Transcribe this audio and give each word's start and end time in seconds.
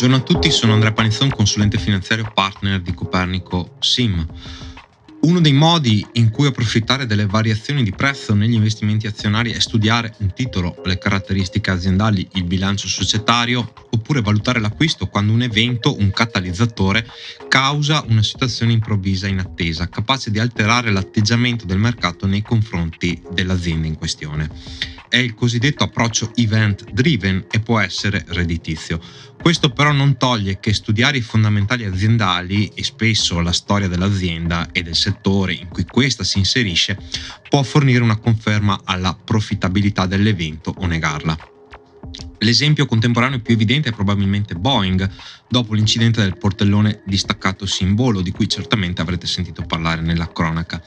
Buongiorno 0.00 0.24
a 0.24 0.32
tutti, 0.32 0.50
sono 0.50 0.72
Andrea 0.72 0.92
Panizzon, 0.92 1.28
consulente 1.28 1.76
finanziario 1.76 2.32
partner 2.32 2.80
di 2.80 2.94
Copernico 2.94 3.76
SIM. 3.80 4.26
Uno 5.20 5.40
dei 5.42 5.52
modi 5.52 6.06
in 6.14 6.30
cui 6.30 6.46
approfittare 6.46 7.04
delle 7.04 7.26
variazioni 7.26 7.82
di 7.82 7.92
prezzo 7.92 8.32
negli 8.32 8.54
investimenti 8.54 9.06
azionari 9.06 9.52
è 9.52 9.58
studiare 9.58 10.14
un 10.20 10.32
titolo, 10.32 10.80
le 10.86 10.96
caratteristiche 10.96 11.70
aziendali, 11.70 12.26
il 12.32 12.44
bilancio 12.44 12.88
societario, 12.88 13.74
oppure 13.90 14.22
valutare 14.22 14.58
l'acquisto 14.58 15.06
quando 15.06 15.34
un 15.34 15.42
evento, 15.42 15.94
un 15.98 16.10
catalizzatore, 16.12 17.06
causa 17.46 18.02
una 18.08 18.22
situazione 18.22 18.72
improvvisa 18.72 19.28
inattesa, 19.28 19.90
capace 19.90 20.30
di 20.30 20.38
alterare 20.38 20.90
l'atteggiamento 20.90 21.66
del 21.66 21.76
mercato 21.76 22.26
nei 22.26 22.40
confronti 22.40 23.22
dell'azienda 23.30 23.86
in 23.86 23.98
questione 23.98 24.99
è 25.10 25.18
il 25.18 25.34
cosiddetto 25.34 25.84
approccio 25.84 26.30
event 26.36 26.90
driven 26.90 27.44
e 27.50 27.60
può 27.60 27.80
essere 27.80 28.24
redditizio. 28.28 28.98
Questo 29.42 29.70
però 29.70 29.90
non 29.90 30.16
toglie 30.16 30.60
che 30.60 30.72
studiare 30.72 31.18
i 31.18 31.22
fondamentali 31.22 31.84
aziendali 31.84 32.70
e 32.74 32.84
spesso 32.84 33.40
la 33.40 33.52
storia 33.52 33.88
dell'azienda 33.88 34.68
e 34.70 34.82
del 34.82 34.94
settore 34.94 35.52
in 35.52 35.68
cui 35.68 35.84
questa 35.84 36.24
si 36.24 36.38
inserisce 36.38 36.96
può 37.48 37.62
fornire 37.62 38.02
una 38.02 38.18
conferma 38.18 38.82
alla 38.84 39.14
profittabilità 39.14 40.06
dell'evento 40.06 40.72
o 40.78 40.86
negarla. 40.86 41.49
L'esempio 42.42 42.86
contemporaneo 42.86 43.40
più 43.40 43.52
evidente 43.52 43.90
è 43.90 43.92
probabilmente 43.92 44.54
Boeing, 44.54 45.08
dopo 45.46 45.74
l'incidente 45.74 46.22
del 46.22 46.38
portellone 46.38 47.02
distaccato 47.04 47.66
simbolo, 47.66 48.22
di 48.22 48.30
cui 48.30 48.48
certamente 48.48 49.02
avrete 49.02 49.26
sentito 49.26 49.62
parlare 49.62 50.00
nella 50.00 50.30
cronaca. 50.32 50.82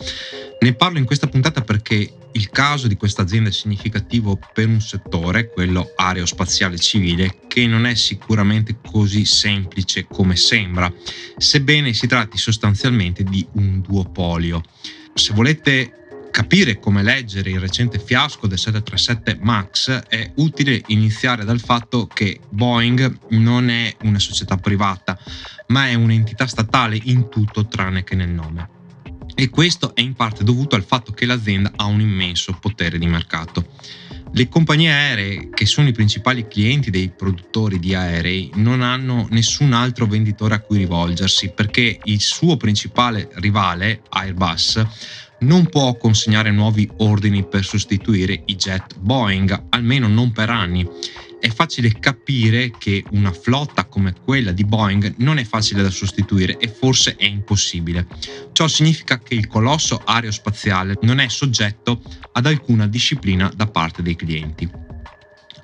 Ne 0.59 0.73
parlo 0.73 0.97
in 0.97 1.05
questa 1.05 1.27
puntata 1.27 1.61
perché 1.61 2.11
il 2.31 2.49
caso 2.49 2.87
di 2.87 2.95
questa 2.95 3.21
azienda 3.21 3.49
è 3.49 3.51
significativo 3.51 4.39
per 4.53 4.67
un 4.67 4.81
settore, 4.81 5.51
quello 5.51 5.91
aerospaziale 5.95 6.79
civile, 6.79 7.41
che 7.47 7.67
non 7.67 7.85
è 7.85 7.93
sicuramente 7.93 8.77
così 8.81 9.23
semplice 9.23 10.07
come 10.09 10.35
sembra, 10.35 10.91
sebbene 11.37 11.93
si 11.93 12.07
tratti 12.07 12.37
sostanzialmente 12.37 13.23
di 13.23 13.45
un 13.53 13.81
duopolio. 13.81 14.63
Se 15.13 15.33
volete 15.33 16.02
capire 16.33 16.79
come 16.79 17.03
leggere 17.03 17.51
il 17.51 17.59
recente 17.59 17.99
fiasco 17.99 18.47
del 18.47 18.57
737 18.57 19.37
MAX 19.39 19.91
è 20.07 20.31
utile 20.37 20.81
iniziare 20.87 21.45
dal 21.45 21.59
fatto 21.59 22.07
che 22.07 22.39
Boeing 22.49 23.19
non 23.29 23.69
è 23.69 23.95
una 24.01 24.17
società 24.17 24.57
privata, 24.57 25.15
ma 25.67 25.89
è 25.89 25.93
un'entità 25.93 26.47
statale 26.47 26.99
in 27.03 27.29
tutto 27.29 27.67
tranne 27.67 28.03
che 28.03 28.15
nel 28.15 28.29
nome. 28.29 28.67
E 29.35 29.49
questo 29.49 29.93
è 29.93 30.01
in 30.01 30.15
parte 30.15 30.43
dovuto 30.43 30.75
al 30.75 30.83
fatto 30.83 31.11
che 31.11 31.27
l'azienda 31.27 31.71
ha 31.75 31.85
un 31.85 32.01
immenso 32.01 32.57
potere 32.59 32.97
di 32.97 33.05
mercato. 33.05 33.67
Le 34.31 34.49
compagnie 34.49 34.91
aeree, 34.91 35.49
che 35.53 35.67
sono 35.67 35.89
i 35.89 35.93
principali 35.93 36.47
clienti 36.47 36.89
dei 36.89 37.09
produttori 37.15 37.77
di 37.77 37.93
aerei, 37.93 38.49
non 38.55 38.81
hanno 38.81 39.27
nessun 39.29 39.71
altro 39.71 40.07
venditore 40.07 40.55
a 40.55 40.59
cui 40.61 40.79
rivolgersi 40.79 41.51
perché 41.53 41.99
il 42.05 42.19
suo 42.19 42.57
principale 42.57 43.29
rivale, 43.35 44.01
Airbus, 44.09 44.83
non 45.43 45.67
può 45.67 45.95
consegnare 45.97 46.51
nuovi 46.51 46.89
ordini 46.97 47.45
per 47.45 47.63
sostituire 47.65 48.41
i 48.45 48.55
jet 48.55 48.97
Boeing, 48.97 49.65
almeno 49.69 50.07
non 50.07 50.31
per 50.31 50.49
anni. 50.49 50.87
È 51.39 51.49
facile 51.49 51.91
capire 51.99 52.71
che 52.77 53.03
una 53.11 53.33
flotta 53.33 53.83
come 53.85 54.13
quella 54.23 54.53
di 54.53 54.63
Boeing 54.63 55.15
non 55.17 55.37
è 55.37 55.43
facile 55.43 55.83
da 55.83 55.89
sostituire 55.89 56.57
e 56.57 56.69
forse 56.69 57.17
è 57.17 57.25
impossibile. 57.25 58.07
Ciò 58.53 58.67
significa 58.69 59.19
che 59.19 59.35
il 59.35 59.47
colosso 59.47 60.01
aerospaziale 60.03 60.97
non 61.01 61.19
è 61.19 61.27
soggetto 61.27 62.01
ad 62.31 62.45
alcuna 62.45 62.87
disciplina 62.87 63.51
da 63.53 63.67
parte 63.67 64.01
dei 64.01 64.15
clienti. 64.15 64.69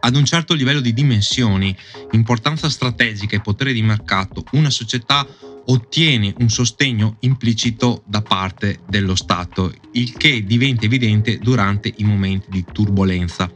Ad 0.02 0.16
un 0.16 0.26
certo 0.26 0.54
livello 0.54 0.80
di 0.82 0.94
dimensioni, 0.94 1.76
importanza 2.12 2.70
strategica 2.70 3.36
e 3.36 3.42
potere 3.42 3.74
di 3.74 3.82
mercato, 3.82 4.44
una 4.52 4.70
società 4.70 5.28
ottiene 5.70 6.34
un 6.40 6.50
sostegno 6.50 7.18
implicito 7.22 8.04
da 8.06 8.22
parte 8.22 8.80
dello 8.88 9.16
Stato, 9.16 9.74
il 9.94 10.14
che 10.18 10.44
diventa 10.44 10.86
evidente 10.86 11.38
durante 11.38 11.94
i 11.98 12.04
momenti 12.04 12.48
di 12.50 12.66
turbolenza. 12.72 13.52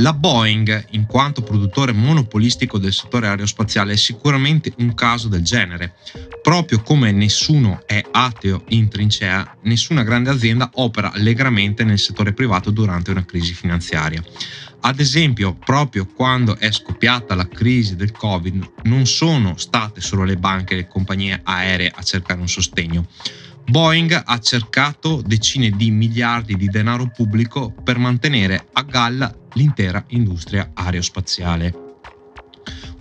La 0.00 0.12
Boeing, 0.12 0.86
in 0.90 1.06
quanto 1.06 1.42
produttore 1.42 1.90
monopolistico 1.90 2.78
del 2.78 2.92
settore 2.92 3.26
aerospaziale, 3.26 3.94
è 3.94 3.96
sicuramente 3.96 4.72
un 4.78 4.94
caso 4.94 5.26
del 5.26 5.42
genere. 5.42 5.94
Proprio 6.40 6.80
come 6.82 7.10
nessuno 7.10 7.82
è 7.84 8.04
ateo 8.08 8.62
in 8.68 8.88
trincea, 8.88 9.56
nessuna 9.62 10.04
grande 10.04 10.30
azienda 10.30 10.70
opera 10.74 11.10
allegramente 11.10 11.82
nel 11.82 11.98
settore 11.98 12.32
privato 12.32 12.70
durante 12.70 13.10
una 13.10 13.24
crisi 13.24 13.54
finanziaria. 13.54 14.22
Ad 14.80 15.00
esempio, 15.00 15.54
proprio 15.54 16.06
quando 16.06 16.56
è 16.56 16.70
scoppiata 16.70 17.34
la 17.34 17.48
crisi 17.48 17.96
del 17.96 18.12
Covid, 18.12 18.72
non 18.84 19.06
sono 19.06 19.56
state 19.56 20.00
solo 20.00 20.24
le 20.24 20.36
banche 20.36 20.74
e 20.74 20.76
le 20.76 20.86
compagnie 20.86 21.40
aeree 21.42 21.92
a 21.94 22.02
cercare 22.02 22.40
un 22.40 22.48
sostegno. 22.48 23.06
Boeing 23.66 24.22
ha 24.24 24.38
cercato 24.38 25.20
decine 25.20 25.70
di 25.70 25.90
miliardi 25.90 26.56
di 26.56 26.68
denaro 26.68 27.10
pubblico 27.10 27.70
per 27.70 27.98
mantenere 27.98 28.68
a 28.72 28.82
galla 28.82 29.34
l'intera 29.52 30.02
industria 30.08 30.70
aerospaziale. 30.72 31.74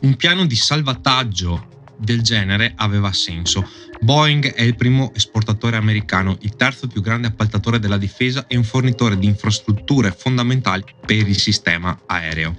Un 0.01 0.15
piano 0.15 0.45
di 0.45 0.55
salvataggio 0.55 1.76
del 1.97 2.21
genere 2.21 2.73
aveva 2.75 3.11
senso. 3.13 3.67
Boeing 3.99 4.53
è 4.53 4.61
il 4.61 4.75
primo 4.75 5.11
esportatore 5.15 5.75
americano, 5.75 6.37
il 6.41 6.55
terzo 6.55 6.87
più 6.87 7.01
grande 7.01 7.27
appaltatore 7.27 7.79
della 7.79 7.97
difesa 7.97 8.45
e 8.47 8.55
un 8.55 8.63
fornitore 8.63 9.17
di 9.17 9.25
infrastrutture 9.25 10.15
fondamentali 10.15 10.83
per 11.05 11.27
il 11.27 11.37
sistema 11.37 11.99
aereo. 12.05 12.55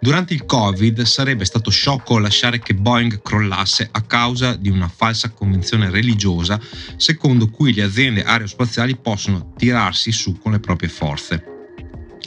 Durante 0.00 0.34
il 0.34 0.44
Covid 0.44 1.02
sarebbe 1.02 1.44
stato 1.44 1.70
sciocco 1.70 2.18
lasciare 2.18 2.58
che 2.58 2.74
Boeing 2.74 3.22
crollasse 3.22 3.88
a 3.88 4.02
causa 4.02 4.56
di 4.56 4.68
una 4.68 4.88
falsa 4.88 5.30
convinzione 5.30 5.90
religiosa 5.90 6.60
secondo 6.96 7.48
cui 7.48 7.72
le 7.72 7.84
aziende 7.84 8.24
aerospaziali 8.24 8.96
possono 8.96 9.52
tirarsi 9.56 10.10
su 10.10 10.38
con 10.38 10.50
le 10.50 10.58
proprie 10.58 10.88
forze. 10.88 11.51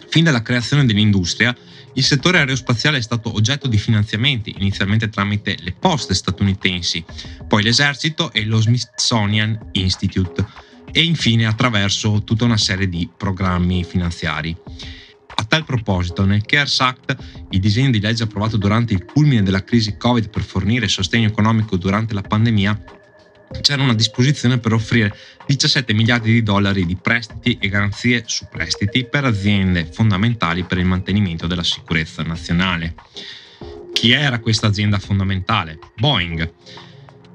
Fin 0.07 0.23
dalla 0.23 0.41
creazione 0.41 0.85
dell'industria, 0.85 1.55
il 1.93 2.03
settore 2.03 2.39
aerospaziale 2.39 2.97
è 2.97 3.01
stato 3.01 3.33
oggetto 3.33 3.67
di 3.67 3.77
finanziamenti, 3.77 4.55
inizialmente 4.57 5.09
tramite 5.09 5.55
le 5.61 5.71
poste 5.71 6.13
statunitensi, 6.13 7.03
poi 7.47 7.63
l'esercito 7.63 8.31
e 8.33 8.43
lo 8.43 8.59
Smithsonian 8.59 9.69
Institute 9.71 10.45
e 10.91 11.03
infine 11.03 11.45
attraverso 11.45 12.23
tutta 12.23 12.45
una 12.45 12.57
serie 12.57 12.89
di 12.89 13.09
programmi 13.15 13.83
finanziari. 13.83 14.55
A 15.37 15.43
tal 15.43 15.65
proposito, 15.65 16.23
nel 16.25 16.45
CARES 16.45 16.79
Act, 16.79 17.17
il 17.49 17.59
disegno 17.59 17.91
di 17.91 17.99
legge 17.99 18.23
approvato 18.23 18.55
durante 18.55 18.93
il 18.93 19.03
culmine 19.03 19.43
della 19.43 19.63
crisi 19.63 19.97
Covid 19.97 20.29
per 20.29 20.43
fornire 20.43 20.87
sostegno 20.87 21.27
economico 21.27 21.75
durante 21.75 22.13
la 22.13 22.21
pandemia, 22.21 22.83
c'era 23.61 23.81
una 23.81 23.93
disposizione 23.93 24.57
per 24.57 24.73
offrire 24.73 25.15
17 25.45 25.93
miliardi 25.93 26.31
di 26.31 26.43
dollari 26.43 26.85
di 26.85 26.95
prestiti 26.95 27.57
e 27.59 27.67
garanzie 27.69 28.23
su 28.25 28.47
prestiti 28.49 29.05
per 29.05 29.25
aziende 29.25 29.85
fondamentali 29.91 30.63
per 30.63 30.77
il 30.77 30.85
mantenimento 30.85 31.47
della 31.47 31.63
sicurezza 31.63 32.23
nazionale. 32.23 32.95
Chi 33.93 34.11
era 34.11 34.39
questa 34.39 34.67
azienda 34.67 34.99
fondamentale? 34.99 35.79
Boeing. 35.95 36.53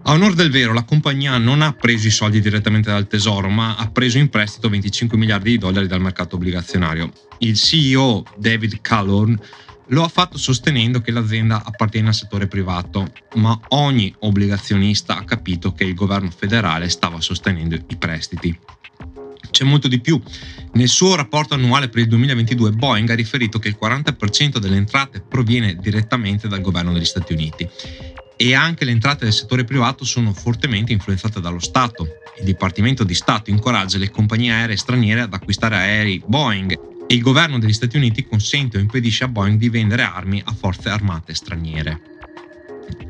A 0.02 0.12
onore 0.12 0.34
del 0.34 0.50
vero, 0.50 0.72
la 0.72 0.84
compagnia 0.84 1.36
non 1.38 1.62
ha 1.62 1.72
preso 1.72 2.06
i 2.06 2.10
soldi 2.10 2.40
direttamente 2.40 2.90
dal 2.90 3.06
tesoro, 3.06 3.48
ma 3.48 3.76
ha 3.76 3.90
preso 3.90 4.18
in 4.18 4.28
prestito 4.28 4.68
25 4.68 5.16
miliardi 5.16 5.50
di 5.50 5.58
dollari 5.58 5.86
dal 5.86 6.00
mercato 6.00 6.36
obbligazionario. 6.36 7.12
Il 7.38 7.54
CEO 7.54 8.24
David 8.36 8.80
Callorn 8.80 9.38
lo 9.90 10.04
ha 10.04 10.08
fatto 10.08 10.38
sostenendo 10.38 11.00
che 11.00 11.10
l'azienda 11.10 11.62
appartiene 11.64 12.08
al 12.08 12.14
settore 12.14 12.46
privato, 12.46 13.12
ma 13.36 13.58
ogni 13.68 14.14
obbligazionista 14.20 15.16
ha 15.16 15.24
capito 15.24 15.72
che 15.72 15.84
il 15.84 15.94
governo 15.94 16.30
federale 16.30 16.88
stava 16.88 17.20
sostenendo 17.20 17.74
i 17.74 17.96
prestiti. 17.96 18.58
C'è 19.50 19.64
molto 19.64 19.88
di 19.88 20.00
più. 20.00 20.20
Nel 20.74 20.88
suo 20.88 21.16
rapporto 21.16 21.54
annuale 21.54 21.88
per 21.88 22.02
il 22.02 22.08
2022 22.08 22.70
Boeing 22.72 23.10
ha 23.10 23.14
riferito 23.14 23.58
che 23.58 23.68
il 23.68 23.78
40% 23.80 24.58
delle 24.58 24.76
entrate 24.76 25.20
proviene 25.20 25.74
direttamente 25.74 26.46
dal 26.46 26.60
governo 26.60 26.92
degli 26.92 27.04
Stati 27.04 27.32
Uniti 27.32 27.68
e 28.36 28.54
anche 28.54 28.84
le 28.84 28.92
entrate 28.92 29.24
del 29.24 29.34
settore 29.34 29.64
privato 29.64 30.04
sono 30.04 30.32
fortemente 30.32 30.92
influenzate 30.92 31.40
dallo 31.40 31.58
Stato. 31.58 32.06
Il 32.38 32.44
Dipartimento 32.44 33.02
di 33.02 33.14
Stato 33.14 33.50
incoraggia 33.50 33.98
le 33.98 34.10
compagnie 34.10 34.52
aeree 34.52 34.76
straniere 34.76 35.22
ad 35.22 35.34
acquistare 35.34 35.76
aerei 35.76 36.22
Boeing 36.24 36.89
e 37.10 37.14
il 37.14 37.22
governo 37.22 37.58
degli 37.58 37.72
Stati 37.72 37.96
Uniti 37.96 38.24
consente 38.24 38.78
o 38.78 38.80
impedisce 38.80 39.24
a 39.24 39.28
Boeing 39.28 39.58
di 39.58 39.68
vendere 39.68 40.04
armi 40.04 40.40
a 40.44 40.52
forze 40.52 40.90
armate 40.90 41.34
straniere. 41.34 42.00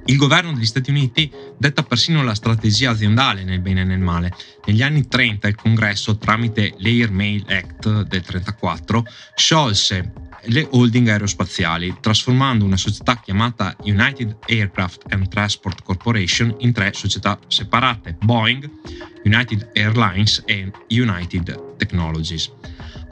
Il 0.06 0.16
governo 0.16 0.54
degli 0.54 0.64
Stati 0.64 0.88
Uniti 0.88 1.30
detta 1.58 1.82
persino 1.82 2.22
la 2.22 2.34
strategia 2.34 2.92
aziendale 2.92 3.44
nel 3.44 3.60
bene 3.60 3.82
e 3.82 3.84
nel 3.84 3.98
male. 3.98 4.32
Negli 4.64 4.80
anni 4.80 5.06
30 5.06 5.48
il 5.48 5.54
Congresso, 5.54 6.16
tramite 6.16 6.72
l'Air 6.78 7.10
Mail 7.10 7.44
Act 7.46 7.82
del 7.82 8.24
1934, 8.24 9.04
sciolse 9.34 10.12
le 10.44 10.66
holding 10.70 11.06
aerospaziali, 11.06 11.98
trasformando 12.00 12.64
una 12.64 12.78
società 12.78 13.20
chiamata 13.20 13.76
United 13.82 14.38
Aircraft 14.46 15.12
and 15.12 15.28
Transport 15.28 15.82
Corporation 15.82 16.56
in 16.60 16.72
tre 16.72 16.94
società 16.94 17.38
separate, 17.48 18.16
Boeing, 18.22 18.66
United 19.24 19.68
Airlines 19.74 20.42
e 20.46 20.70
United 20.88 21.76
Technologies. 21.76 22.50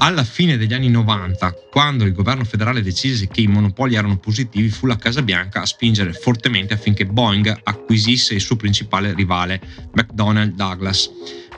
Alla 0.00 0.22
fine 0.22 0.56
degli 0.56 0.72
anni 0.72 0.88
90, 0.88 1.54
quando 1.70 2.04
il 2.04 2.12
governo 2.12 2.44
federale 2.44 2.82
decise 2.82 3.26
che 3.26 3.40
i 3.40 3.48
monopoli 3.48 3.96
erano 3.96 4.16
positivi, 4.18 4.68
fu 4.68 4.86
la 4.86 4.96
Casa 4.96 5.22
Bianca 5.22 5.62
a 5.62 5.66
spingere 5.66 6.12
fortemente 6.12 6.72
affinché 6.72 7.04
Boeing 7.04 7.60
acquisisse 7.64 8.34
il 8.34 8.40
suo 8.40 8.54
principale 8.54 9.12
rivale, 9.12 9.60
McDonnell 9.92 10.54
Douglas, 10.54 11.10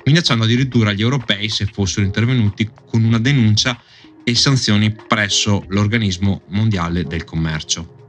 minacciando 0.06 0.44
addirittura 0.44 0.94
gli 0.94 1.02
europei 1.02 1.50
se 1.50 1.66
fossero 1.66 2.06
intervenuti 2.06 2.68
con 2.86 3.04
una 3.04 3.18
denuncia 3.18 3.78
e 4.24 4.34
sanzioni 4.34 4.90
presso 4.90 5.64
l'Organismo 5.68 6.42
Mondiale 6.48 7.04
del 7.04 7.24
Commercio. 7.24 7.99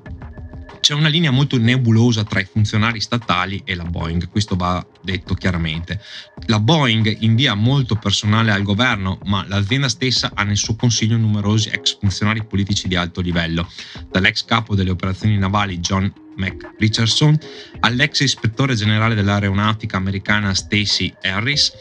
C'è 0.81 0.95
una 0.95 1.09
linea 1.09 1.29
molto 1.29 1.59
nebulosa 1.59 2.23
tra 2.23 2.39
i 2.39 2.47
funzionari 2.51 2.99
statali 2.99 3.61
e 3.63 3.75
la 3.75 3.83
Boeing, 3.83 4.29
questo 4.29 4.55
va 4.55 4.83
detto 5.01 5.35
chiaramente. 5.35 6.01
La 6.47 6.59
Boeing 6.59 7.17
invia 7.19 7.53
molto 7.53 7.95
personale 7.95 8.51
al 8.51 8.63
governo, 8.63 9.19
ma 9.25 9.45
l'azienda 9.47 9.87
stessa 9.87 10.31
ha 10.33 10.43
nel 10.43 10.57
suo 10.57 10.75
consiglio 10.75 11.17
numerosi 11.17 11.69
ex 11.69 11.99
funzionari 11.99 12.43
politici 12.43 12.87
di 12.87 12.95
alto 12.95 13.21
livello, 13.21 13.69
dall'ex 14.09 14.43
capo 14.43 14.73
delle 14.73 14.89
operazioni 14.89 15.37
navali 15.37 15.77
John 15.77 16.11
Mac 16.35 16.73
Richardson 16.79 17.37
all'ex 17.81 18.21
ispettore 18.21 18.73
generale 18.73 19.13
dell'aeronautica 19.13 19.97
americana 19.97 20.55
Stacy 20.55 21.13
Harris 21.21 21.71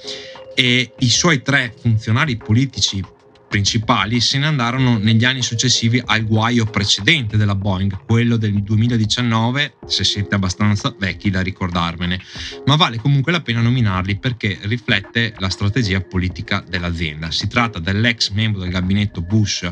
e 0.54 0.92
i 0.98 1.08
suoi 1.08 1.40
tre 1.40 1.74
funzionari 1.80 2.36
politici 2.36 3.02
principali 3.50 4.20
se 4.20 4.38
ne 4.38 4.46
andarono 4.46 4.96
negli 4.96 5.24
anni 5.24 5.42
successivi 5.42 6.00
al 6.06 6.24
guaio 6.24 6.66
precedente 6.66 7.36
della 7.36 7.56
Boeing, 7.56 8.04
quello 8.06 8.36
del 8.36 8.62
2019, 8.62 9.78
se 9.86 10.04
siete 10.04 10.36
abbastanza 10.36 10.94
vecchi 10.96 11.30
da 11.30 11.40
ricordarvene, 11.40 12.20
ma 12.66 12.76
vale 12.76 12.98
comunque 12.98 13.32
la 13.32 13.40
pena 13.40 13.60
nominarli 13.60 14.20
perché 14.20 14.56
riflette 14.62 15.34
la 15.38 15.48
strategia 15.48 16.00
politica 16.00 16.64
dell'azienda. 16.66 17.32
Si 17.32 17.48
tratta 17.48 17.80
dell'ex 17.80 18.30
membro 18.30 18.60
del 18.60 18.70
gabinetto 18.70 19.20
Bush 19.20 19.68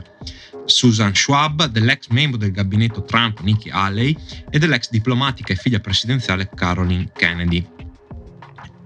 Susan 0.64 1.14
Schwab, 1.14 1.66
dell'ex 1.66 2.08
membro 2.08 2.36
del 2.36 2.50
gabinetto 2.50 3.04
Trump 3.04 3.40
Nikki 3.42 3.70
Haley 3.70 4.16
e 4.50 4.58
dell'ex 4.58 4.90
diplomatica 4.90 5.52
e 5.52 5.56
figlia 5.56 5.78
presidenziale 5.78 6.50
Caroline 6.52 7.12
Kennedy 7.14 7.78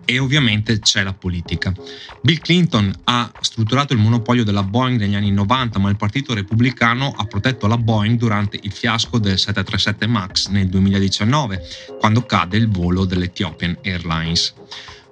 e 0.05 0.19
ovviamente 0.19 0.79
c'è 0.81 1.03
la 1.03 1.13
politica. 1.13 1.73
Bill 2.21 2.39
Clinton 2.39 2.93
ha 3.05 3.31
strutturato 3.41 3.93
il 3.93 3.99
monopolio 3.99 4.45
della 4.45 4.63
Boeing 4.63 4.99
negli 4.99 5.15
anni 5.15 5.31
90, 5.31 5.79
ma 5.79 5.91
il 5.91 5.97
Partito 5.97 6.35
Repubblicano 6.35 7.13
ha 7.17 7.25
protetto 7.25 7.67
la 7.67 7.79
Boeing 7.79 8.19
durante 8.19 8.59
il 8.63 8.73
fiasco 8.73 9.19
del 9.19 9.39
737 9.39 10.07
MAX 10.07 10.49
nel 10.49 10.69
2019, 10.69 11.63
quando 11.99 12.25
cade 12.25 12.57
il 12.57 12.69
volo 12.69 13.05
dell'Ethiopian 13.05 13.79
Airlines. 13.83 14.55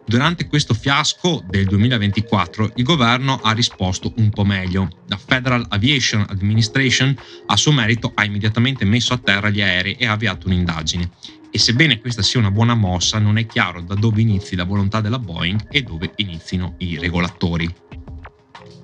Durante 0.04 0.48
questo 0.48 0.74
fiasco 0.74 1.40
del 1.46 1.66
2024 1.66 2.72
il 2.76 2.84
governo 2.84 3.38
ha 3.42 3.52
risposto 3.52 4.12
un 4.16 4.30
po' 4.30 4.44
meglio. 4.44 4.88
La 5.06 5.16
Federal 5.16 5.64
Aviation 5.68 6.26
Administration 6.28 7.16
a 7.46 7.56
suo 7.56 7.70
merito 7.70 8.10
ha 8.16 8.24
immediatamente 8.24 8.84
messo 8.84 9.14
a 9.14 9.18
terra 9.18 9.50
gli 9.50 9.62
aerei 9.62 9.94
e 9.94 10.06
ha 10.06 10.12
avviato 10.12 10.48
un'indagine 10.48 11.10
e 11.50 11.58
sebbene 11.58 12.00
questa 12.00 12.22
sia 12.22 12.38
una 12.40 12.50
buona 12.50 12.74
mossa 12.74 13.18
non 13.18 13.36
è 13.36 13.46
chiaro 13.46 13.80
da 13.80 13.94
dove 13.94 14.20
inizi 14.20 14.54
la 14.56 14.64
volontà 14.64 15.00
della 15.00 15.18
Boeing 15.18 15.66
e 15.70 15.82
dove 15.82 16.12
inizino 16.16 16.74
i 16.78 16.98
regolatori. 16.98 17.68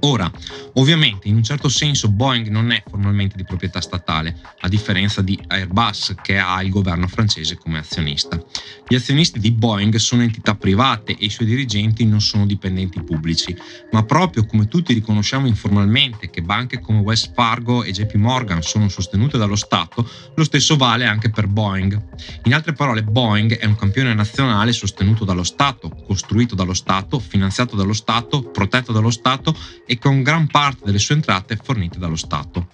Ora, 0.06 0.30
ovviamente 0.74 1.26
in 1.26 1.34
un 1.34 1.42
certo 1.42 1.68
senso 1.68 2.08
Boeing 2.08 2.46
non 2.46 2.70
è 2.70 2.80
formalmente 2.88 3.36
di 3.36 3.42
proprietà 3.42 3.80
statale, 3.80 4.38
a 4.60 4.68
differenza 4.68 5.20
di 5.20 5.36
Airbus 5.48 6.14
che 6.22 6.38
ha 6.38 6.62
il 6.62 6.70
governo 6.70 7.08
francese 7.08 7.56
come 7.56 7.78
azionista. 7.78 8.40
Gli 8.86 8.94
azionisti 8.94 9.40
di 9.40 9.50
Boeing 9.50 9.96
sono 9.96 10.22
entità 10.22 10.54
private 10.54 11.16
e 11.16 11.24
i 11.24 11.30
suoi 11.30 11.48
dirigenti 11.48 12.06
non 12.06 12.20
sono 12.20 12.46
dipendenti 12.46 13.02
pubblici, 13.02 13.56
ma 13.90 14.04
proprio 14.04 14.46
come 14.46 14.68
tutti 14.68 14.94
riconosciamo 14.94 15.48
informalmente 15.48 16.30
che 16.30 16.40
banche 16.40 16.78
come 16.78 17.00
Wells 17.00 17.32
Fargo 17.34 17.82
e 17.82 17.90
JP 17.90 18.14
Morgan 18.14 18.62
sono 18.62 18.88
sostenute 18.88 19.38
dallo 19.38 19.56
Stato, 19.56 20.08
lo 20.36 20.44
stesso 20.44 20.76
vale 20.76 21.04
anche 21.04 21.30
per 21.30 21.48
Boeing. 21.48 22.00
In 22.44 22.54
altre 22.54 22.74
parole, 22.74 23.02
Boeing 23.02 23.58
è 23.58 23.66
un 23.66 23.74
campione 23.74 24.14
nazionale 24.14 24.72
sostenuto 24.72 25.24
dallo 25.24 25.42
Stato, 25.42 25.88
costruito 26.06 26.54
dallo 26.54 26.74
Stato, 26.74 27.18
finanziato 27.18 27.74
dallo 27.74 27.92
Stato, 27.92 28.42
protetto 28.42 28.92
dallo 28.92 29.10
Stato 29.10 29.52
e 29.84 29.94
con 29.98 30.22
gran 30.22 30.46
parte 30.46 30.84
delle 30.84 30.98
sue 30.98 31.14
entrate 31.14 31.56
fornite 31.56 31.98
dallo 31.98 32.16
Stato. 32.16 32.68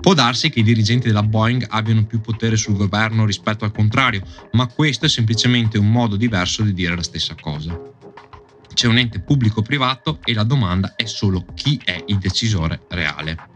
Può 0.00 0.14
darsi 0.14 0.50
che 0.50 0.60
i 0.60 0.64
dirigenti 0.64 1.06
della 1.06 1.22
Boeing 1.22 1.66
abbiano 1.68 2.04
più 2.04 2.20
potere 2.20 2.56
sul 2.56 2.76
governo 2.76 3.24
rispetto 3.24 3.64
al 3.64 3.72
contrario, 3.72 4.22
ma 4.52 4.66
questo 4.66 5.06
è 5.06 5.08
semplicemente 5.08 5.78
un 5.78 5.90
modo 5.90 6.16
diverso 6.16 6.62
di 6.62 6.74
dire 6.74 6.94
la 6.94 7.02
stessa 7.02 7.34
cosa. 7.40 7.78
C'è 8.72 8.88
un 8.88 8.98
ente 8.98 9.20
pubblico-privato 9.20 10.18
e 10.24 10.34
la 10.34 10.42
domanda 10.42 10.94
è 10.96 11.06
solo 11.06 11.44
chi 11.54 11.80
è 11.82 12.02
il 12.06 12.18
decisore 12.18 12.82
reale. 12.88 13.53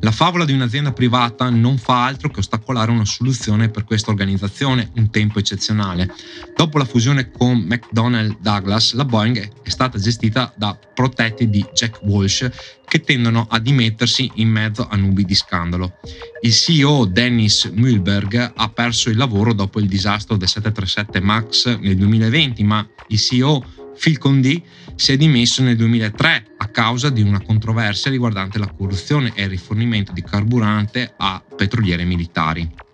La 0.00 0.12
favola 0.12 0.44
di 0.44 0.52
un'azienda 0.52 0.92
privata 0.92 1.50
non 1.50 1.76
fa 1.76 2.06
altro 2.06 2.30
che 2.30 2.40
ostacolare 2.40 2.90
una 2.90 3.04
soluzione 3.04 3.68
per 3.68 3.84
questa 3.84 4.10
organizzazione 4.10 4.90
un 4.94 5.10
tempo 5.10 5.38
eccezionale. 5.38 6.10
Dopo 6.56 6.78
la 6.78 6.84
fusione 6.84 7.30
con 7.30 7.58
McDonnell 7.58 8.36
Douglas, 8.40 8.94
la 8.94 9.04
Boeing 9.04 9.62
è 9.62 9.68
stata 9.68 9.98
gestita 9.98 10.52
da 10.56 10.78
protetti 10.94 11.50
di 11.50 11.66
Jack 11.72 12.00
Walsh 12.02 12.48
che 12.88 13.00
tendono 13.02 13.46
a 13.48 13.58
dimettersi 13.58 14.32
in 14.36 14.48
mezzo 14.48 14.88
a 14.88 14.96
nubi 14.96 15.24
di 15.24 15.34
scandalo. 15.34 15.98
Il 16.40 16.52
CEO 16.52 17.04
Dennis 17.04 17.66
Mühlberg 17.66 18.52
ha 18.56 18.68
perso 18.70 19.10
il 19.10 19.16
lavoro 19.16 19.52
dopo 19.52 19.78
il 19.80 19.86
disastro 19.86 20.36
del 20.36 20.48
737 20.48 21.20
MAX 21.20 21.78
nel 21.78 21.96
2020, 21.96 22.64
ma 22.64 22.88
il 23.08 23.18
CEO 23.18 23.64
Phil 23.98 24.18
Condé 24.18 24.62
si 24.94 25.12
è 25.12 25.16
dimesso 25.16 25.62
nel 25.62 25.76
2003 25.76 26.46
a 26.58 26.68
causa 26.68 27.10
di 27.10 27.22
una 27.22 27.40
controversia 27.40 28.10
riguardante 28.10 28.58
la 28.58 28.70
corruzione 28.70 29.32
e 29.34 29.42
il 29.44 29.50
rifornimento 29.50 30.12
di 30.12 30.22
carburante 30.22 31.14
a 31.16 31.42
petroliere 31.56 32.04
militari. 32.04 32.88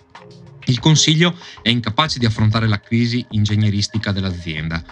Il 0.68 0.80
Consiglio 0.80 1.36
è 1.62 1.68
incapace 1.68 2.18
di 2.18 2.26
affrontare 2.26 2.66
la 2.66 2.80
crisi 2.80 3.24
ingegneristica 3.30 4.10
dell'azienda. 4.10 4.82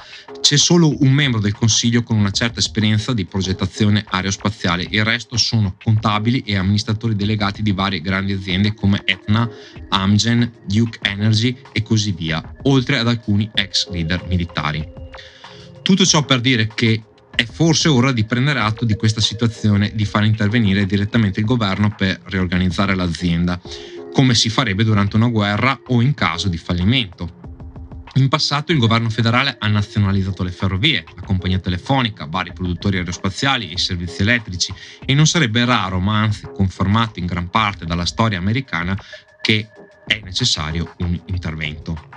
C'è 0.41 0.57
solo 0.57 1.03
un 1.03 1.11
membro 1.11 1.41
del 1.41 1.55
Consiglio 1.55 2.05
con 2.05 2.17
una 2.17 2.31
certa 2.31 2.61
esperienza 2.61 3.13
di 3.13 3.25
progettazione 3.25 4.05
aerospaziale, 4.09 4.87
il 4.89 5.05
resto 5.05 5.37
sono 5.37 5.77
contabili 5.83 6.43
e 6.47 6.57
amministratori 6.57 7.17
delegati 7.17 7.63
di 7.63 7.73
varie 7.73 8.01
grandi 8.01 8.33
aziende 8.33 8.75
come 8.75 9.03
Etna, 9.05 9.49
Amgen, 9.89 10.53
Duke 10.67 10.99
Energy 11.03 11.57
e 11.73 11.83
così 11.83 12.13
via, 12.13 12.55
oltre 12.63 12.99
ad 12.99 13.09
alcuni 13.09 13.51
ex 13.53 13.89
leader 13.91 14.25
militari. 14.29 15.03
Tutto 15.85 16.07
ciò 16.07 16.25
per 16.25 16.41
dire 16.41 16.67
che 16.75 17.03
è 17.37 17.45
forse 17.45 17.89
ora 17.89 18.11
di 18.11 18.25
prendere 18.25 18.59
atto 18.59 18.87
di 18.87 18.95
questa 18.95 19.21
situazione, 19.21 19.93
di 19.95 20.07
far 20.07 20.25
intervenire 20.25 20.87
direttamente 20.87 21.41
il 21.41 21.47
governo 21.47 21.95
per 21.95 22.23
riorganizzare 22.25 22.95
l'azienda, 22.95 23.61
come 24.11 24.35
si 24.35 24.49
farebbe 24.49 24.83
durante 24.83 25.17
una 25.17 25.29
guerra 25.29 25.79
o 25.89 26.01
in 26.01 26.15
caso 26.15 26.49
di 26.49 26.57
fallimento. 26.57 27.43
In 28.15 28.29
passato 28.29 28.73
il 28.73 28.79
governo 28.79 29.11
federale 29.11 29.57
ha 29.59 29.69
nazionalizzato 29.69 30.43
le 30.43 30.53
ferrovie, 30.53 31.05
la 31.15 31.21
compagnia 31.21 31.59
telefonica, 31.59 32.25
vari 32.25 32.55
produttori 32.55 32.97
aerospaziali 32.97 33.69
e 33.69 33.75
i 33.75 33.79
servizi 33.79 34.23
elettrici 34.23 34.73
e 35.05 35.13
non 35.13 35.27
sarebbe 35.27 35.67
raro, 35.67 36.01
ma 36.01 36.19
anzi 36.19 36.49
confermato 36.55 37.19
in 37.19 37.27
gran 37.27 37.51
parte 37.51 37.85
dalla 37.85 38.07
storia 38.07 38.39
americana, 38.39 38.99
che 39.43 39.69
è 40.07 40.19
necessario 40.25 40.95
un 41.01 41.21
intervento. 41.27 42.09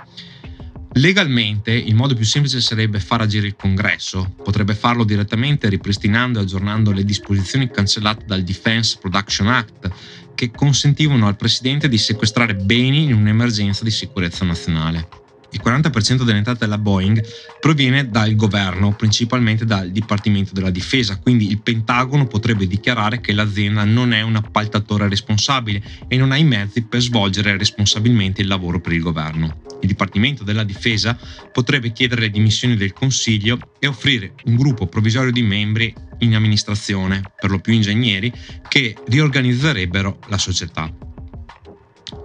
Legalmente 0.94 1.72
il 1.72 1.94
modo 1.94 2.14
più 2.14 2.24
semplice 2.24 2.60
sarebbe 2.60 2.98
far 2.98 3.20
agire 3.20 3.46
il 3.46 3.56
congresso, 3.56 4.34
potrebbe 4.42 4.74
farlo 4.74 5.04
direttamente 5.04 5.68
ripristinando 5.68 6.38
e 6.38 6.42
aggiornando 6.42 6.90
le 6.90 7.04
disposizioni 7.04 7.70
cancellate 7.70 8.24
dal 8.26 8.42
Defense 8.42 8.96
Production 9.00 9.48
Act 9.48 9.90
che 10.34 10.50
consentivano 10.50 11.26
al 11.26 11.36
presidente 11.36 11.88
di 11.88 11.98
sequestrare 11.98 12.54
beni 12.54 13.04
in 13.04 13.14
un'emergenza 13.14 13.84
di 13.84 13.90
sicurezza 13.90 14.44
nazionale. 14.44 15.08
Il 15.50 15.60
40% 15.64 16.24
delle 16.24 16.38
entrate 16.38 16.60
della 16.60 16.78
Boeing 16.78 17.24
proviene 17.58 18.08
dal 18.08 18.34
governo, 18.34 18.94
principalmente 18.94 19.64
dal 19.64 19.90
Dipartimento 19.90 20.52
della 20.52 20.70
Difesa, 20.70 21.18
quindi 21.18 21.48
il 21.48 21.60
Pentagono 21.60 22.26
potrebbe 22.26 22.66
dichiarare 22.66 23.20
che 23.20 23.32
l'azienda 23.32 23.84
non 23.84 24.12
è 24.12 24.20
un 24.20 24.36
appaltatore 24.36 25.08
responsabile 25.08 25.82
e 26.06 26.16
non 26.18 26.32
ha 26.32 26.36
i 26.36 26.44
mezzi 26.44 26.82
per 26.82 27.00
svolgere 27.00 27.56
responsabilmente 27.56 28.42
il 28.42 28.48
lavoro 28.48 28.80
per 28.80 28.92
il 28.92 29.00
governo. 29.00 29.67
Il 29.80 29.88
Dipartimento 29.88 30.44
della 30.44 30.64
Difesa 30.64 31.18
potrebbe 31.52 31.92
chiedere 31.92 32.22
le 32.22 32.30
dimissioni 32.30 32.76
del 32.76 32.92
Consiglio 32.92 33.72
e 33.78 33.86
offrire 33.86 34.34
un 34.44 34.56
gruppo 34.56 34.86
provvisorio 34.86 35.32
di 35.32 35.42
membri 35.42 35.94
in 36.18 36.34
amministrazione, 36.34 37.22
per 37.38 37.50
lo 37.50 37.60
più 37.60 37.72
ingegneri, 37.72 38.32
che 38.68 38.96
riorganizzerebbero 39.06 40.18
la 40.28 40.38
società. 40.38 40.92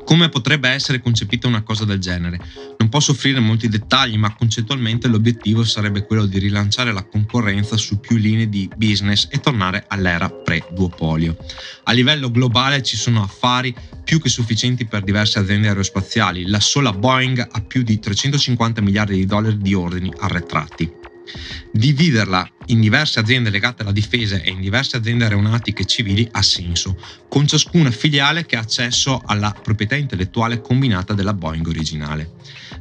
Come 0.06 0.30
potrebbe 0.30 0.70
essere 0.70 1.02
concepita 1.02 1.48
una 1.48 1.64
cosa 1.64 1.86
del 1.86 2.00
genere? 2.00 2.40
Non 2.78 2.90
posso 2.90 3.12
offrire 3.12 3.40
molti 3.40 3.70
dettagli, 3.70 4.18
ma 4.18 4.36
concettualmente 4.36 5.08
l'obiettivo 5.08 5.64
sarebbe 5.64 6.06
quello 6.06 6.26
di 6.26 6.40
rilanciare 6.40 6.92
la 6.92 7.04
concorrenza 7.04 7.78
su 7.78 8.00
più 8.00 8.18
linee 8.18 8.50
di 8.50 8.70
business 8.76 9.28
e 9.32 9.40
tornare 9.40 9.86
all'era 9.88 10.30
pre-duopolio. 10.30 11.38
A 11.84 11.92
livello 11.94 12.30
globale 12.30 12.84
ci 12.84 12.98
sono 12.98 13.24
affari 13.24 13.74
più 14.04 14.20
che 14.20 14.30
sufficienti 14.30 14.86
per 14.86 15.04
diverse 15.04 15.40
aziende 15.40 15.70
aerospaziali. 15.70 16.48
La 16.48 16.60
sola 16.60 16.92
Boeing 16.92 17.48
ha 17.50 17.62
più 17.62 17.82
di 17.82 17.98
350 17.98 18.82
miliardi 18.82 19.16
di 19.16 19.26
dollari 19.26 19.58
di 19.58 19.74
ordini 19.74 20.14
arretrati. 20.20 20.92
Dividerla 21.72 22.53
in 22.68 22.80
diverse 22.80 23.20
aziende 23.20 23.50
legate 23.50 23.82
alla 23.82 23.92
difesa 23.92 24.42
e 24.42 24.52
in 24.52 24.62
diverse 24.62 24.98
aziende 24.98 25.26
aeronautiche 25.26 25.86
civili 25.86 26.28
ha 26.32 26.42
senso, 26.42 26.98
con 27.28 27.48
ciascuna 27.48 27.92
filiale 27.92 28.46
che 28.46 28.56
ha 28.56 28.62
accesso 28.62 29.22
alla 29.26 29.52
proprietà 29.52 29.96
intellettuale 29.96 30.62
combinata 30.62 31.14
della 31.14 31.34
Boeing 31.34 31.68
originale. 31.68 32.32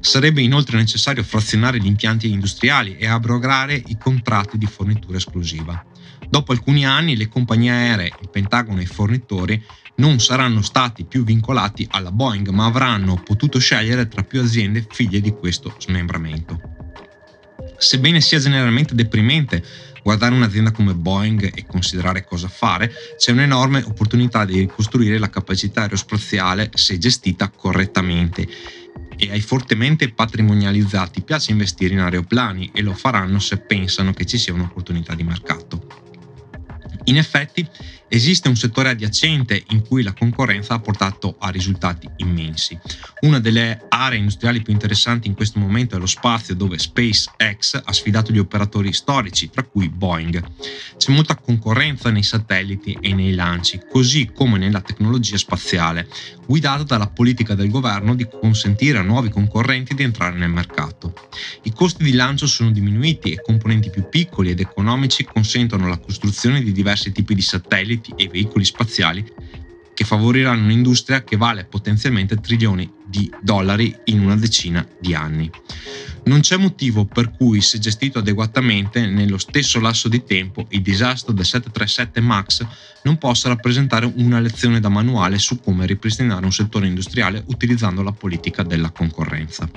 Sarebbe 0.01 0.43
inoltre 0.43 0.77
necessario 0.77 1.23
frazionare 1.23 1.79
gli 1.79 1.87
impianti 1.87 2.31
industriali 2.31 2.97
e 2.97 3.07
abrogare 3.07 3.75
i 3.75 3.97
contratti 3.99 4.59
di 4.59 4.67
fornitura 4.67 5.17
esclusiva. 5.17 5.85
Dopo 6.29 6.53
alcuni 6.53 6.87
anni 6.87 7.17
le 7.17 7.29
compagnie 7.29 7.71
aeree, 7.71 8.15
il 8.21 8.31
Pentagono 8.31 8.81
e 8.81 8.85
i 8.85 8.87
fornitori 8.87 9.63
non 9.97 10.19
saranno 10.19 10.63
stati 10.63 11.05
più 11.05 11.25
vincolati 11.25 11.87
alla 11.91 12.11
Boeing, 12.11 12.49
ma 12.49 12.65
avranno 12.65 13.21
potuto 13.23 13.59
scegliere 13.59 14.09
tra 14.09 14.23
più 14.23 14.41
aziende 14.41 14.87
figlie 14.91 15.21
di 15.21 15.31
questo 15.33 15.75
smembramento. 15.79 16.82
Sebbene 17.83 18.21
sia 18.21 18.39
generalmente 18.39 18.95
deprimente 18.95 19.61
guardare 20.05 20.35
un'azienda 20.37 20.71
come 20.71 20.95
Boeing 20.95 21.53
e 21.53 21.67
considerare 21.67 22.25
cosa 22.25 22.47
fare, 22.47 22.93
c'è 23.17 23.33
un'enorme 23.33 23.83
opportunità 23.85 24.45
di 24.45 24.61
ricostruire 24.61 25.19
la 25.19 25.29
capacità 25.29 25.83
aerospaziale 25.83 26.71
se 26.75 26.97
gestita 26.99 27.51
correttamente 27.51 28.47
e 29.17 29.31
ai 29.33 29.41
fortemente 29.41 30.13
patrimonializzati 30.13 31.23
piace 31.23 31.51
investire 31.51 31.95
in 31.95 32.01
aeroplani 32.01 32.71
e 32.73 32.83
lo 32.83 32.95
faranno 32.95 33.41
se 33.41 33.59
pensano 33.59 34.13
che 34.13 34.27
ci 34.27 34.39
sia 34.39 34.55
un'opportunità 34.55 35.17
di 35.17 35.25
mercato. 35.25 35.92
In 37.05 37.17
effetti 37.17 37.69
esiste 38.09 38.49
un 38.49 38.57
settore 38.57 38.91
adiacente 38.91 39.65
in 39.71 39.87
cui 39.87 40.03
la 40.03 40.13
concorrenza 40.13 40.75
ha 40.75 40.81
portato 40.81 41.37
a 41.39 41.49
risultati 41.49 42.09
immensi. 42.19 42.79
Una 43.23 43.41
delle 43.41 43.87
aree 43.89 44.19
industriali 44.19 44.61
più 44.61 44.73
interessanti 44.73 45.29
in 45.29 45.35
questo 45.35 45.59
momento 45.59 45.97
è 45.97 45.99
lo 45.99 46.07
spazio 46.07 46.55
dove 46.55 46.79
SpaceX 46.79 47.81
ha 47.83 47.93
sfidato 47.93 48.31
gli 48.31 48.39
operatori 48.39 48.93
storici, 48.93 49.49
tra 49.49 49.63
cui 49.63 49.89
Boeing. 49.89 50.45
C'è 50.99 51.11
molta 51.11 51.37
concorrenza 51.37 52.11
nei 52.11 52.23
satelliti 52.23 52.99
e 53.01 53.15
nei 53.15 53.35
lanci, 53.35 53.81
così 53.91 54.31
come 54.33 54.59
nella 54.59 54.83
tecnologia 54.83 55.39
spaziale, 55.39 56.07
guidata 56.47 56.83
dalla 56.83 57.09
politica 57.09 57.55
del 57.55 57.71
governo 57.71 58.15
di 58.15 58.29
consentire 58.29 58.99
a 58.99 59.03
nuovi 59.03 59.31
concorrenti 59.31 59.95
di 59.95 60.03
entrare 60.03 60.37
nel 60.37 60.51
mercato. 60.51 61.15
I 61.63 61.73
costi 61.73 62.05
di 62.05 62.13
lancio 62.13 62.47
sono 62.47 62.71
diminuiti 62.71 63.33
e 63.33 63.41
componenti 63.41 63.89
più 63.89 64.09
piccoli 64.09 64.51
ed 64.51 64.61
economici 64.61 65.25
consentono 65.25 65.89
la 65.89 65.99
costruzione 65.99 66.63
di 66.63 66.73
diversi 66.73 66.91
tipi 66.97 67.35
di 67.35 67.43
satelliti 67.43 68.13
e 68.17 68.29
veicoli 68.29 68.65
spaziali 68.65 69.25
che 69.95 70.05
favoriranno 70.05 70.65
un'industria 70.65 71.23
che 71.23 71.37
vale 71.37 71.65
potenzialmente 71.65 72.41
trilioni 72.41 72.91
di 73.05 73.31
dollari 73.41 73.95
in 74.05 74.21
una 74.21 74.37
decina 74.37 74.87
di 74.99 75.15
anni. 75.15 75.51
Non 76.25 76.41
c'è 76.41 76.57
motivo 76.57 77.05
per 77.05 77.33
cui, 77.37 77.61
se 77.61 77.79
gestito 77.79 78.21
adeguatamente 78.21 79.07
nello 79.07 79.39
stesso 79.39 79.81
lasso 79.81 80.09
di 80.09 80.25
tempo, 80.25 80.67
il 80.71 80.81
disastro 80.81 81.33
del 81.33 81.45
737 81.45 82.21
MAX 82.21 82.67
non 83.03 83.19
possa 83.19 83.49
rappresentare 83.49 84.11
una 84.17 84.39
lezione 84.39 84.79
da 84.79 84.89
manuale 84.89 85.39
su 85.39 85.61
come 85.61 85.85
ripristinare 85.85 86.45
un 86.45 86.53
settore 86.53 86.87
industriale 86.87 87.43
utilizzando 87.47 88.03
la 88.03 88.13
politica 88.13 88.63
della 88.63 88.91
concorrenza. 88.91 89.69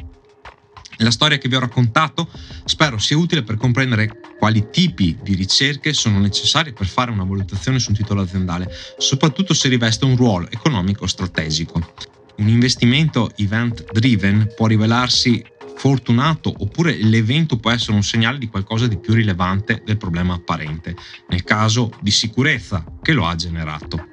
La 0.97 1.11
storia 1.11 1.37
che 1.37 1.49
vi 1.49 1.55
ho 1.55 1.59
raccontato 1.59 2.29
spero 2.63 2.97
sia 2.97 3.17
utile 3.17 3.43
per 3.43 3.57
comprendere 3.57 4.19
quali 4.37 4.69
tipi 4.69 5.17
di 5.21 5.35
ricerche 5.35 5.93
sono 5.93 6.19
necessarie 6.19 6.73
per 6.73 6.87
fare 6.87 7.11
una 7.11 7.23
valutazione 7.23 7.79
su 7.79 7.89
un 7.89 7.95
titolo 7.95 8.21
aziendale, 8.21 8.69
soprattutto 8.97 9.53
se 9.53 9.67
riveste 9.67 10.05
un 10.05 10.15
ruolo 10.15 10.49
economico 10.49 11.07
strategico. 11.07 11.93
Un 12.37 12.47
investimento 12.47 13.31
event 13.37 13.91
driven 13.91 14.51
può 14.55 14.67
rivelarsi 14.67 15.43
fortunato 15.77 16.53
oppure 16.57 16.95
l'evento 16.95 17.57
può 17.57 17.71
essere 17.71 17.93
un 17.93 18.03
segnale 18.03 18.37
di 18.37 18.47
qualcosa 18.47 18.87
di 18.87 18.97
più 18.97 19.13
rilevante 19.13 19.81
del 19.85 19.97
problema 19.97 20.33
apparente, 20.33 20.95
nel 21.29 21.43
caso 21.43 21.91
di 22.01 22.11
sicurezza 22.11 22.85
che 23.01 23.13
lo 23.13 23.25
ha 23.25 23.35
generato. 23.35 24.07